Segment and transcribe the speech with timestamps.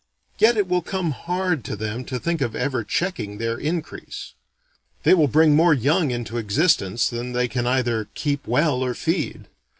[0.39, 4.33] Yet it will come hard to them to think of ever checking their increase.
[5.03, 9.45] They will bring more young into existence than they can either keep well or feed.